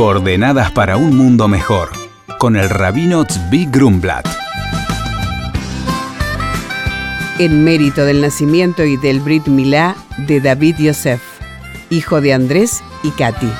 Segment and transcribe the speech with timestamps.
[0.00, 1.90] Coordenadas para un mundo mejor,
[2.38, 4.26] con el rabino Tzvi Grumblat.
[7.38, 9.94] En mérito del nacimiento y del Brit Milá
[10.26, 11.20] de David Yosef,
[11.90, 13.50] hijo de Andrés y Katy.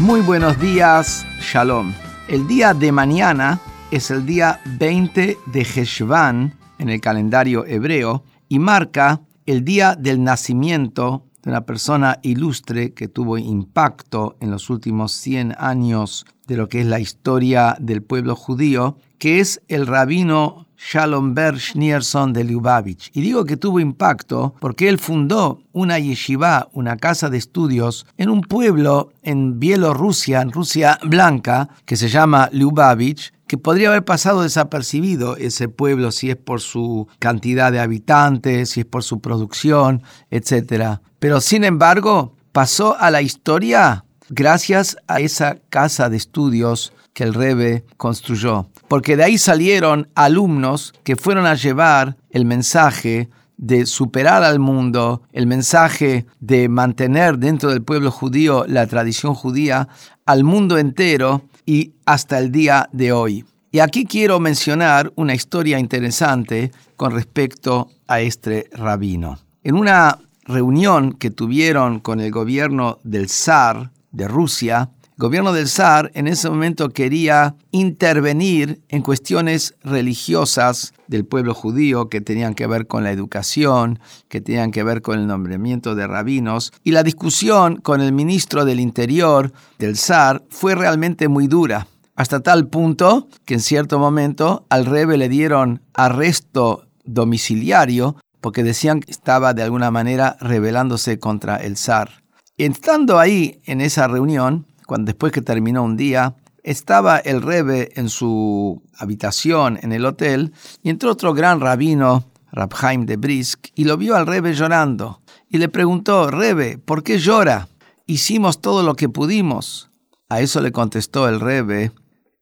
[0.00, 1.94] Muy buenos días, Shalom.
[2.26, 3.60] El día de mañana
[3.92, 10.24] es el día 20 de Heshvan en el calendario hebreo y marca el día del
[10.24, 16.68] nacimiento de una persona ilustre que tuvo impacto en los últimos 100 años de lo
[16.68, 22.44] que es la historia del pueblo judío, que es el rabino Shalom Ber Schneerson de
[22.44, 23.10] Lubavitch.
[23.12, 28.30] Y digo que tuvo impacto porque él fundó una yeshiva, una casa de estudios, en
[28.30, 34.42] un pueblo en Bielorrusia, en Rusia Blanca, que se llama Lubavitch, que podría haber pasado
[34.42, 40.02] desapercibido ese pueblo si es por su cantidad de habitantes, si es por su producción,
[40.30, 41.00] etc.
[41.18, 47.34] Pero sin embargo, pasó a la historia gracias a esa casa de estudios que el
[47.34, 48.68] Rebe construyó.
[48.86, 55.22] Porque de ahí salieron alumnos que fueron a llevar el mensaje de superar al mundo,
[55.32, 59.88] el mensaje de mantener dentro del pueblo judío la tradición judía
[60.26, 63.44] al mundo entero y hasta el día de hoy.
[63.72, 69.40] Y aquí quiero mencionar una historia interesante con respecto a este rabino.
[69.64, 76.12] En una reunión que tuvieron con el gobierno del zar de Rusia, gobierno del zar
[76.14, 82.86] en ese momento quería intervenir en cuestiones religiosas del pueblo judío que tenían que ver
[82.86, 87.76] con la educación, que tenían que ver con el nombramiento de rabinos, y la discusión
[87.76, 93.54] con el ministro del Interior del zar fue realmente muy dura, hasta tal punto que
[93.54, 99.90] en cierto momento al rebe le dieron arresto domiciliario porque decían que estaba de alguna
[99.90, 102.22] manera rebelándose contra el zar.
[102.56, 108.08] Estando ahí en esa reunión, cuando después que terminó un día, estaba el Rebe en
[108.08, 113.98] su habitación en el hotel y entró otro gran rabino, Rabhaim de Brisk, y lo
[113.98, 115.20] vio al Rebe llorando.
[115.50, 117.68] Y le preguntó, Rebe, ¿por qué llora?
[118.06, 119.90] Hicimos todo lo que pudimos.
[120.30, 121.92] A eso le contestó el Rebe,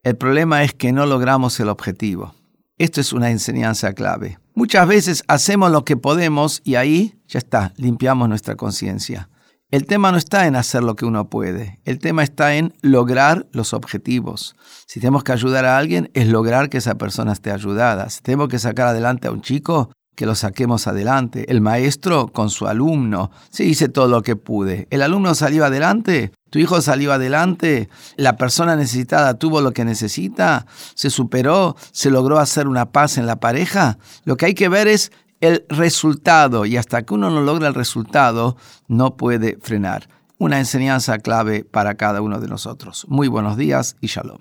[0.03, 2.33] el problema es que no logramos el objetivo.
[2.77, 4.39] Esto es una enseñanza clave.
[4.55, 9.27] Muchas veces hacemos lo que podemos y ahí ya está, limpiamos nuestra conciencia.
[9.69, 13.47] El tema no está en hacer lo que uno puede, el tema está en lograr
[13.51, 14.55] los objetivos.
[14.85, 18.09] Si tenemos que ayudar a alguien, es lograr que esa persona esté ayudada.
[18.09, 21.51] Si tenemos que sacar adelante a un chico, que lo saquemos adelante.
[21.51, 24.87] El maestro con su alumno, sí hice todo lo que pude.
[24.89, 30.65] El alumno salió adelante, tu hijo salió adelante, la persona necesitada tuvo lo que necesita,
[30.95, 33.99] se superó, se logró hacer una paz en la pareja.
[34.23, 35.11] Lo que hay que ver es
[35.41, 38.55] el resultado y hasta que uno no logra el resultado
[38.87, 40.07] no puede frenar.
[40.37, 43.05] Una enseñanza clave para cada uno de nosotros.
[43.09, 44.37] Muy buenos días y shalom.